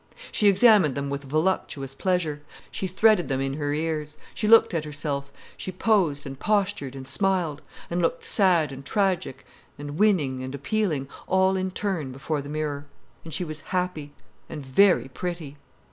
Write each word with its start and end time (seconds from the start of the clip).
She 0.31 0.47
examined 0.47 0.95
them 0.95 1.11
with 1.11 1.25
voluptuous 1.25 1.93
pleasure, 1.93 2.41
she 2.71 2.87
threaded 2.87 3.27
them 3.27 3.39
in 3.39 3.53
her 3.53 3.71
ears, 3.71 4.17
she 4.33 4.47
looked 4.47 4.73
at 4.73 4.83
herself, 4.83 5.31
she 5.55 5.71
posed 5.71 6.25
and 6.25 6.39
postured 6.39 6.95
and 6.95 7.07
smiled, 7.07 7.61
and 7.87 8.01
looked 8.01 8.25
sad 8.25 8.71
and 8.71 8.83
tragic 8.83 9.45
and 9.77 9.99
winning 9.99 10.41
and 10.41 10.55
appealing, 10.55 11.07
all 11.27 11.55
in 11.55 11.69
turn 11.69 12.11
before 12.11 12.41
the 12.41 12.49
mirror. 12.49 12.87
And 13.23 13.31
she 13.31 13.43
was 13.45 13.61
happy, 13.61 14.11
and 14.49 14.65
very 14.65 15.07
pretty. 15.07 15.57